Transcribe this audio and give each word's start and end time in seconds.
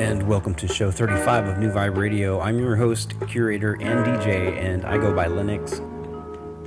and 0.00 0.26
welcome 0.26 0.54
to 0.54 0.66
show 0.66 0.90
35 0.90 1.46
of 1.46 1.58
New 1.58 1.70
Vibe 1.70 1.98
Radio. 1.98 2.40
I'm 2.40 2.58
your 2.58 2.74
host, 2.74 3.12
curator, 3.28 3.74
and 3.82 4.02
DJ, 4.06 4.56
and 4.56 4.82
I 4.86 4.96
go 4.96 5.14
by 5.14 5.26
Linix. 5.26 5.78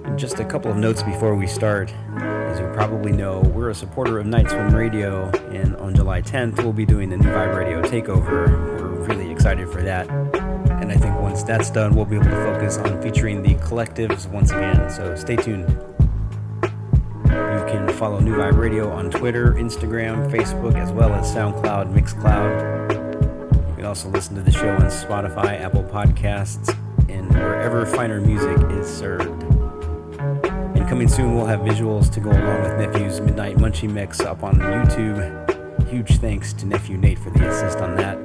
And 0.06 0.20
just 0.20 0.40
a 0.40 0.46
couple 0.46 0.70
of 0.70 0.78
notes 0.78 1.02
before 1.02 1.34
we 1.34 1.48
start. 1.48 1.92
As 2.16 2.60
you 2.60 2.68
probably 2.76 3.12
know, 3.12 3.40
we're 3.40 3.72
a 3.72 3.76
supporter 3.76 4.20
of 4.20 4.28
Night 4.28 4.52
Swim 4.52 4.76
Radio, 4.76 5.32
and 5.50 5.76
on 5.78 5.96
July 5.96 6.22
10th, 6.22 6.58
we'll 6.58 6.74
be 6.74 6.86
doing 6.86 7.10
the 7.10 7.18
New 7.18 7.30
Vibe 7.30 7.58
Radio 7.58 7.82
Takeover. 7.82 8.80
We're 8.80 9.08
really 9.08 9.32
excited 9.32 9.68
for 9.68 9.82
that. 9.82 10.08
And 10.12 10.92
I 10.92 10.96
think 10.96 11.20
once 11.20 11.42
that's 11.42 11.72
done, 11.72 11.96
we'll 11.96 12.06
be 12.06 12.18
able 12.18 12.26
to 12.26 12.54
focus 12.54 12.78
on 12.78 13.02
featuring 13.02 13.42
the 13.42 13.56
collectives 13.56 14.30
once 14.30 14.52
again, 14.52 14.92
so 14.92 15.16
stay 15.16 15.38
tuned. 15.38 15.68
You 16.62 17.66
can 17.68 17.92
follow 17.94 18.20
New 18.20 18.36
Vibe 18.36 18.60
Radio 18.60 18.92
on 18.92 19.10
Twitter, 19.10 19.54
Instagram, 19.54 20.32
Facebook, 20.32 20.76
as 20.76 20.92
well 20.92 21.12
as 21.14 21.34
SoundCloud, 21.34 21.92
Mixcloud. 21.96 22.83
Can 23.84 23.90
also 23.90 24.08
listen 24.08 24.34
to 24.36 24.42
the 24.42 24.50
show 24.50 24.70
on 24.70 24.84
Spotify, 24.84 25.60
Apple 25.60 25.84
Podcasts, 25.84 26.74
and 27.10 27.30
wherever 27.34 27.86
finer 27.86 28.22
music 28.22 28.58
is 28.80 28.88
served. 28.88 29.44
And 29.44 30.88
coming 30.88 31.10
soon, 31.10 31.36
we'll 31.36 31.48
have 31.48 31.60
visuals 31.60 32.10
to 32.14 32.22
go 32.22 32.30
along 32.30 32.62
with 32.62 32.78
Nephew's 32.78 33.20
Midnight 33.20 33.58
Munchie 33.58 33.92
Mix 33.92 34.22
up 34.22 34.42
on 34.42 34.54
YouTube. 34.54 35.90
Huge 35.90 36.16
thanks 36.20 36.54
to 36.54 36.66
Nephew 36.66 36.96
Nate 36.96 37.20
for 37.20 37.30
the 37.32 37.46
assist 37.46 37.80
on 37.80 37.98
that. 37.98 38.18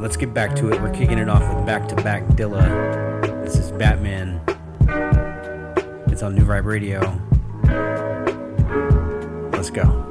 Let's 0.00 0.16
get 0.16 0.32
back 0.32 0.54
to 0.54 0.70
it. 0.70 0.80
We're 0.80 0.94
kicking 0.94 1.18
it 1.18 1.28
off 1.28 1.42
with 1.52 1.66
back 1.66 1.88
to 1.88 1.96
back 1.96 2.22
Dilla. 2.28 2.62
This 3.44 3.56
is 3.56 3.72
Batman. 3.72 4.40
It's 6.12 6.22
on 6.22 6.36
New 6.36 6.44
Vibe 6.44 6.64
Radio. 6.64 7.00
Let's 9.50 9.70
go. 9.70 10.05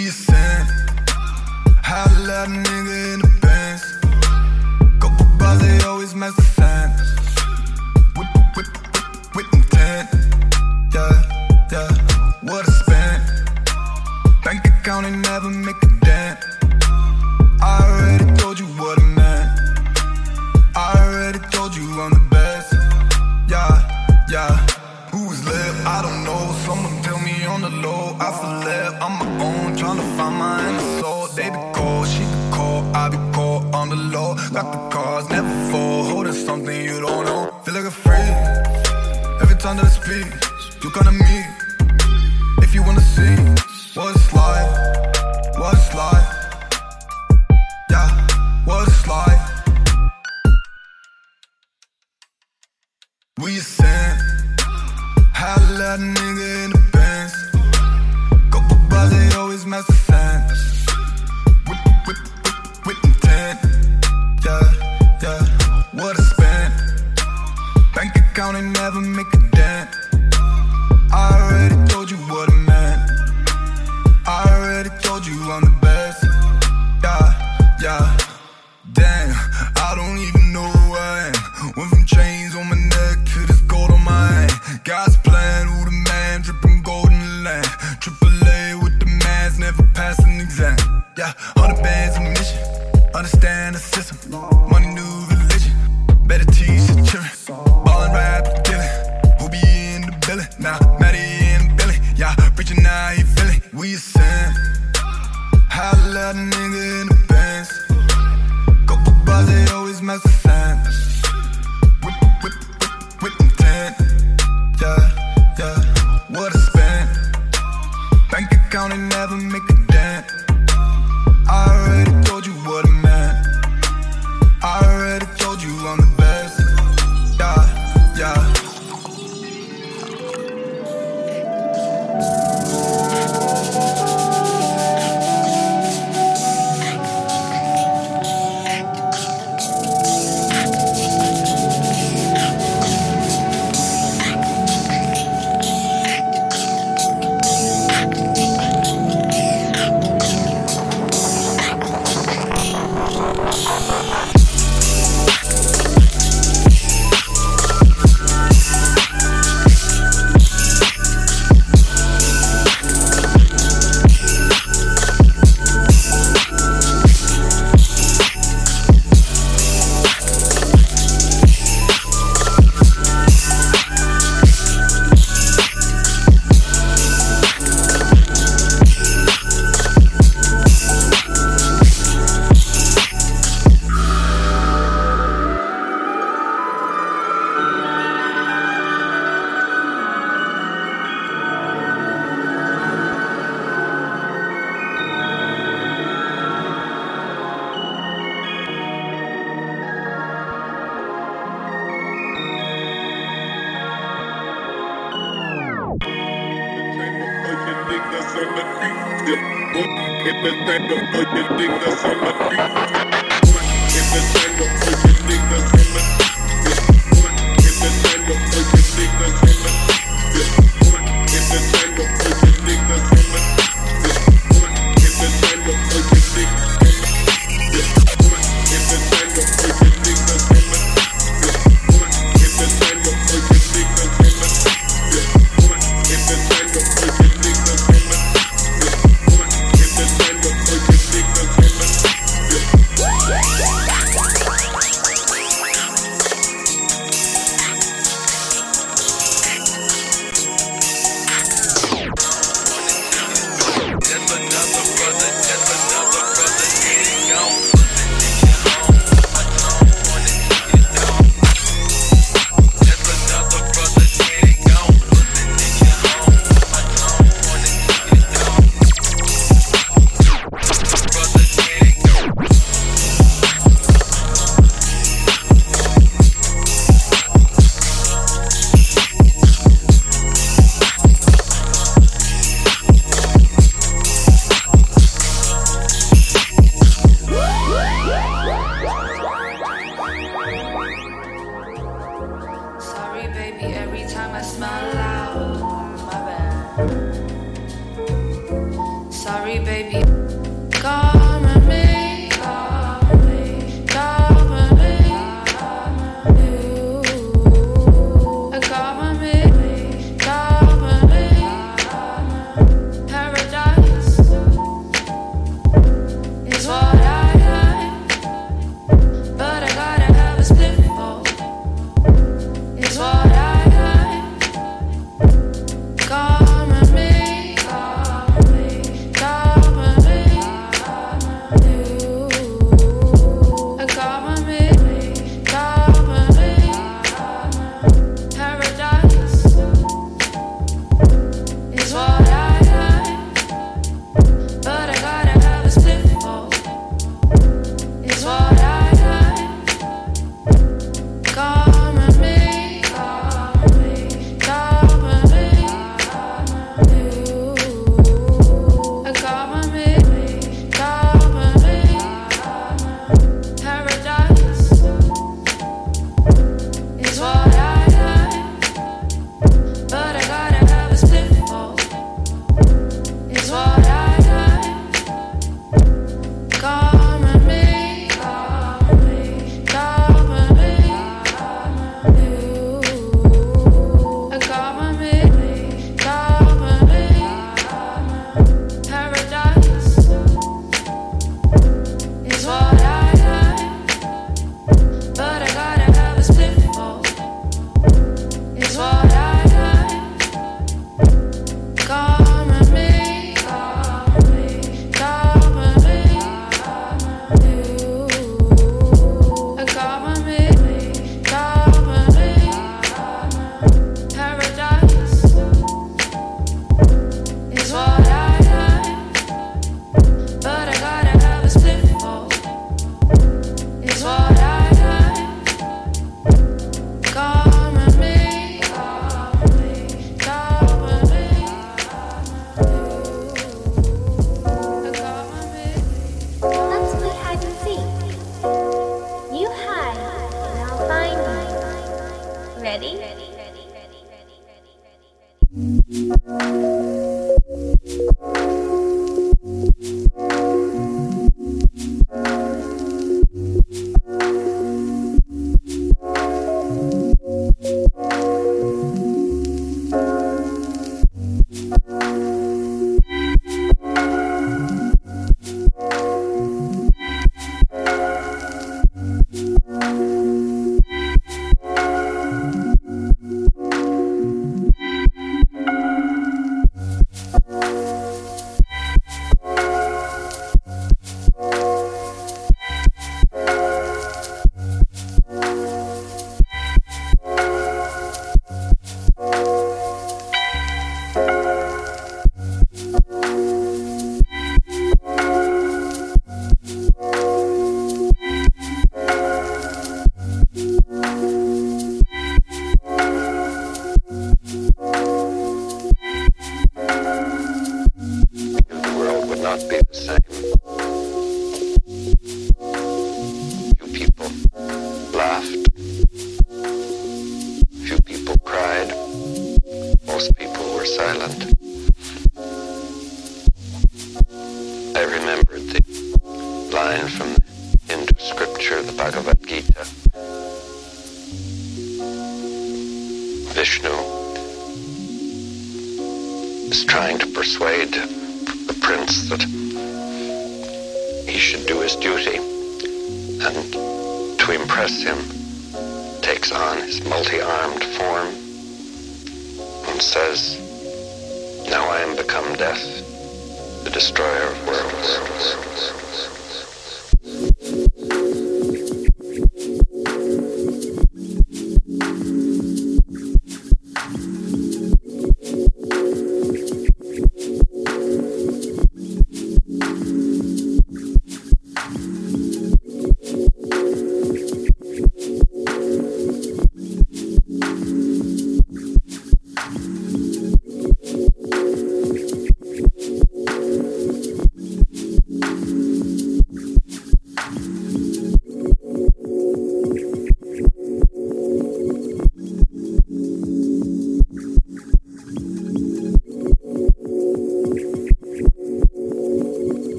We. 0.00 0.10
Had 1.82 2.06
a 2.16 2.20
lot 2.20 2.79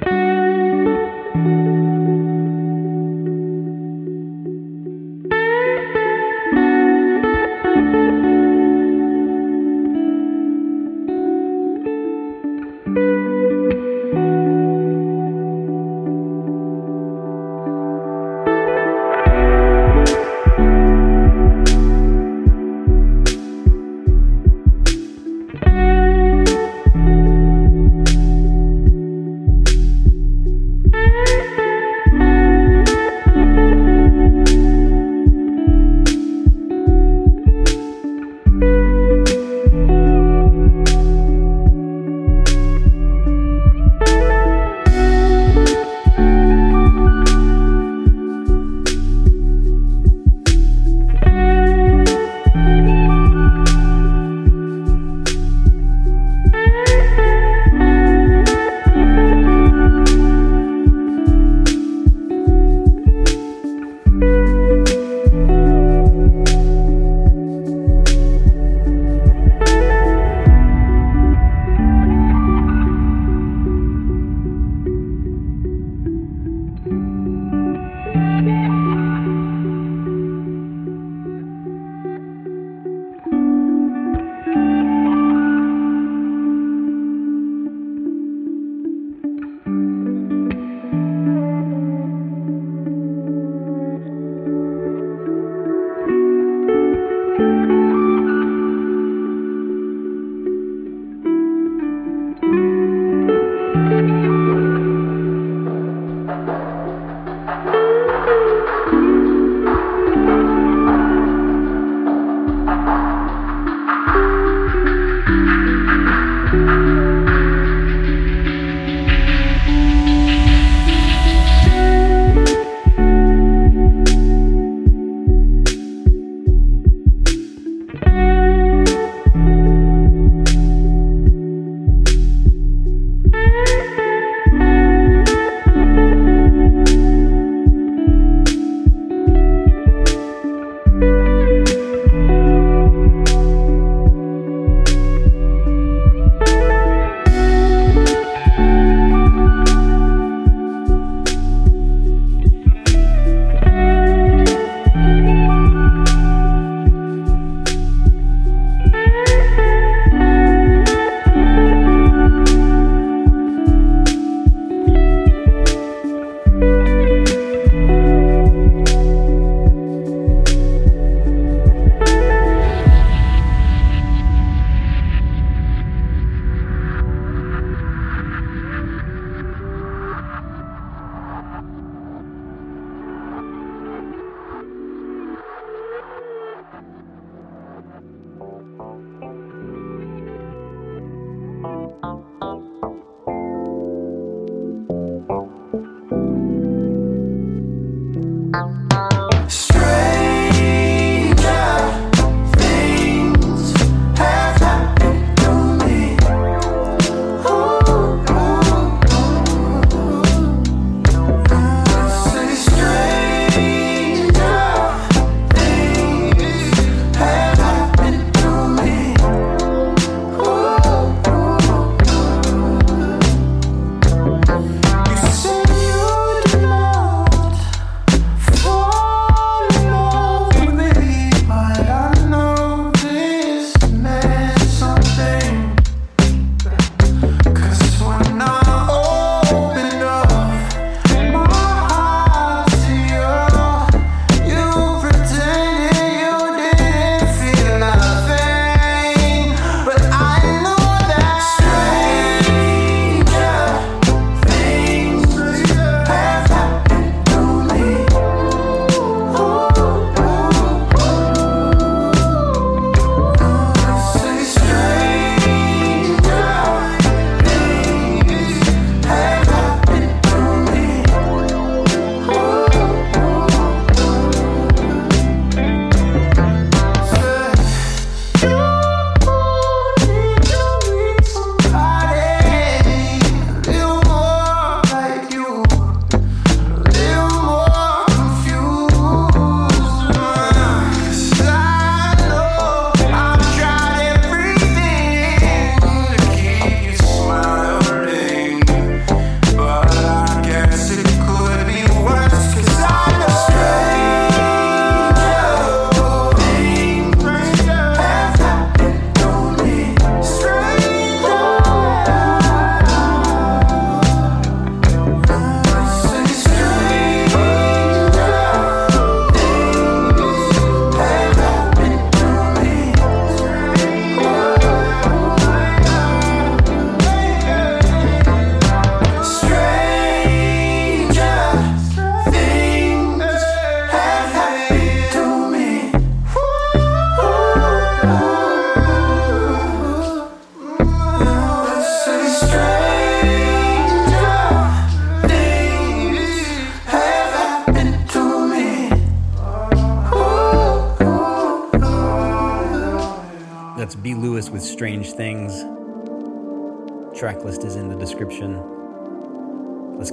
Bye. 0.00 0.37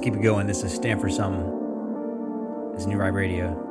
Keep 0.06 0.14
it 0.14 0.22
going. 0.22 0.46
This 0.46 0.62
is 0.62 0.72
Stanford 0.72 1.12
Something. 1.12 2.72
It's 2.76 2.86
New 2.86 2.96
Vibe 2.96 3.14
Radio. 3.14 3.65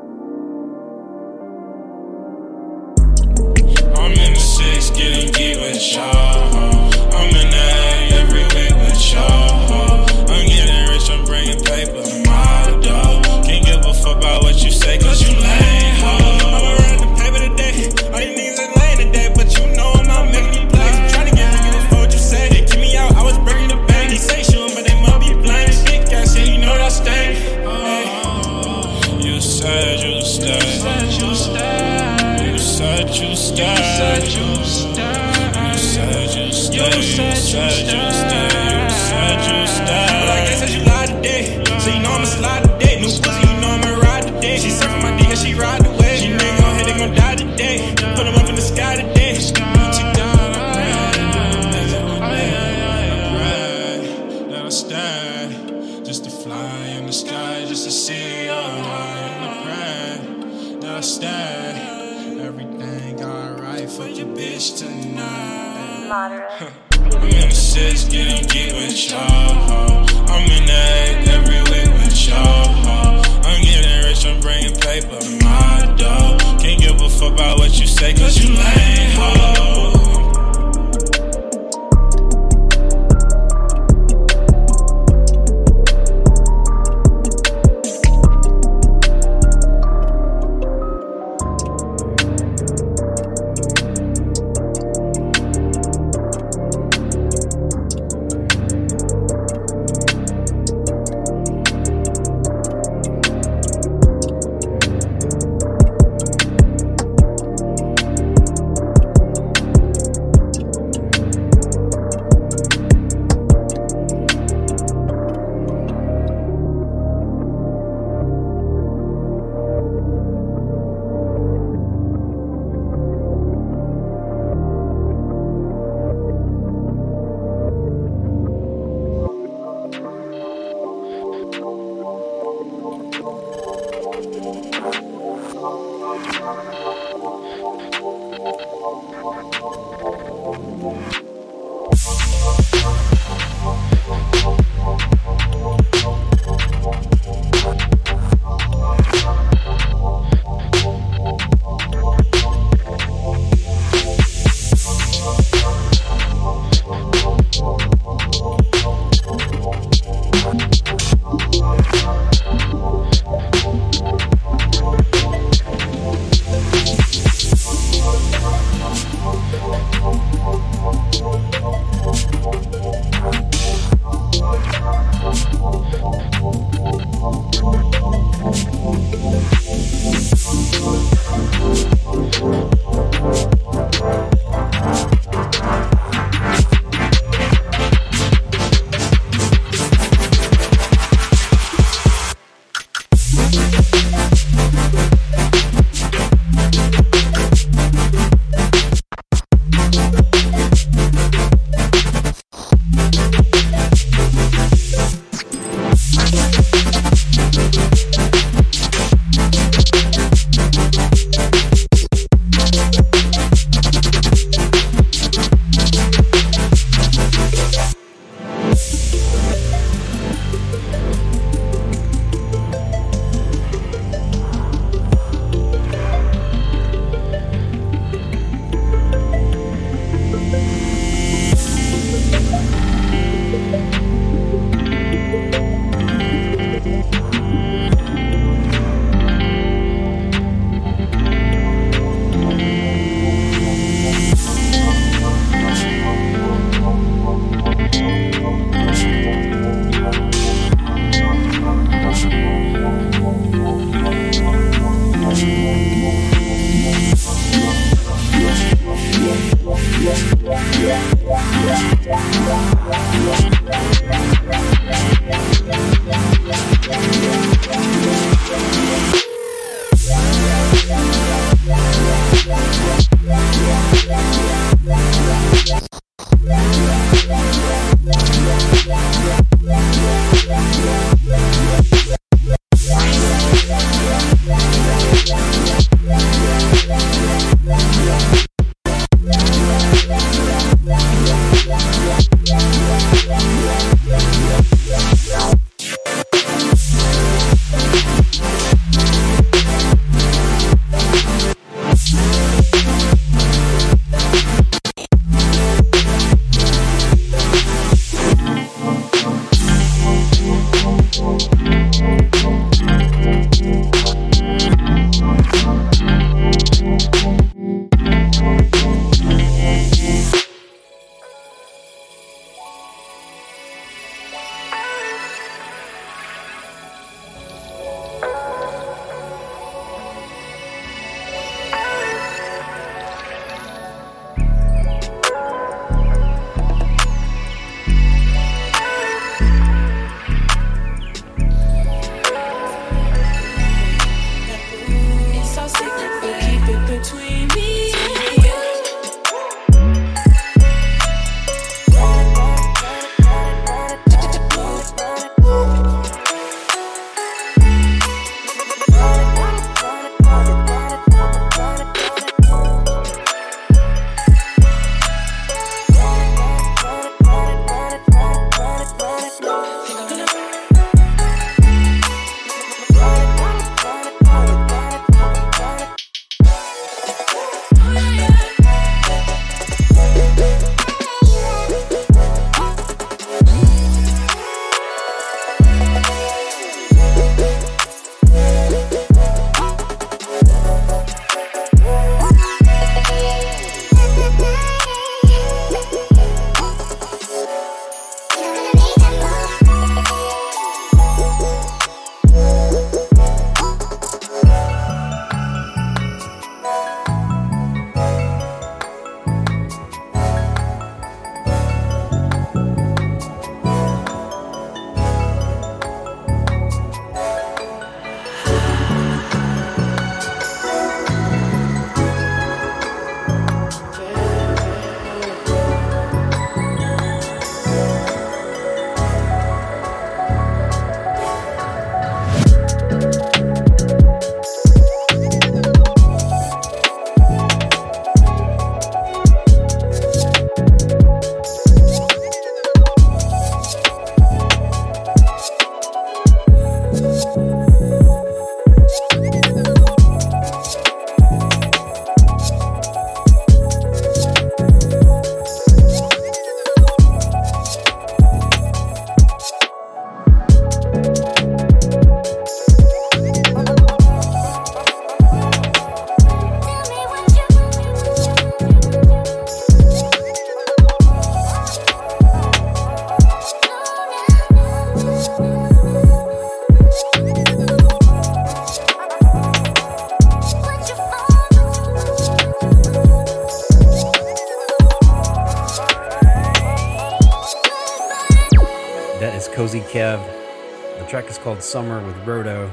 Called 491.55 491.63
Summer 491.63 492.05
with 492.05 492.17
Roto, 492.27 492.69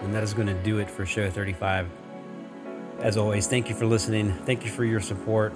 and 0.00 0.14
that 0.14 0.22
is 0.22 0.32
going 0.32 0.46
to 0.46 0.54
do 0.54 0.78
it 0.78 0.90
for 0.90 1.04
show 1.04 1.28
35. 1.28 1.86
As 3.00 3.18
always, 3.18 3.46
thank 3.46 3.68
you 3.68 3.74
for 3.74 3.84
listening. 3.84 4.32
Thank 4.46 4.64
you 4.64 4.70
for 4.70 4.82
your 4.82 5.00
support. 5.00 5.52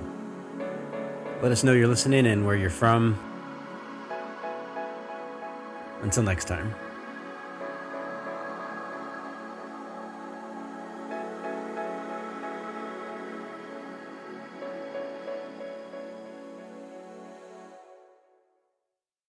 Let 1.40 1.50
us 1.50 1.64
know 1.64 1.72
you're 1.72 1.88
listening 1.88 2.26
and 2.26 2.44
where 2.44 2.56
you're 2.56 2.68
from. 2.68 3.18
Until 6.02 6.24
next 6.24 6.46
time. 6.46 6.74